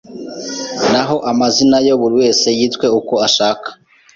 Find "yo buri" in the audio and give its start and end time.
1.87-2.15